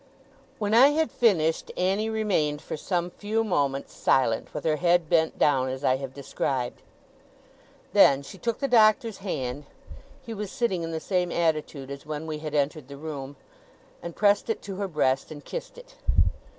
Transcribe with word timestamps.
When 0.57 0.73
I 0.73 0.87
had 0.87 1.11
finished, 1.11 1.71
Annie 1.77 2.09
remained, 2.09 2.59
for 2.59 2.75
some 2.75 3.11
few 3.11 3.43
moments, 3.43 3.93
silent, 3.93 4.51
with 4.51 4.65
her 4.65 4.77
head 4.77 5.07
bent 5.07 5.37
down, 5.37 5.69
as 5.69 5.83
I 5.83 5.97
have 5.97 6.11
described. 6.15 6.81
Then, 7.93 8.23
she 8.23 8.39
took 8.39 8.57
the 8.57 8.67
Doctor's 8.67 9.19
hand 9.19 9.65
(he 10.23 10.33
was 10.33 10.49
sitting 10.51 10.81
in 10.81 10.89
the 10.91 10.99
same 10.99 11.31
attitude 11.31 11.91
as 11.91 12.03
when 12.03 12.25
we 12.25 12.39
had 12.39 12.55
entered 12.55 12.87
the 12.87 12.97
room), 12.97 13.35
and 14.01 14.15
pressed 14.15 14.49
it 14.49 14.63
to 14.63 14.77
her 14.77 14.87
breast, 14.87 15.29
and 15.29 15.45
kissed 15.45 15.77
it. 15.77 15.93